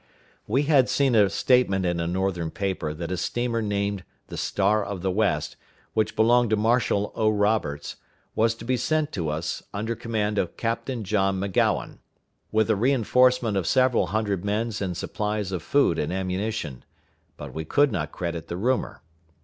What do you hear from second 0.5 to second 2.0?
had seen a statement in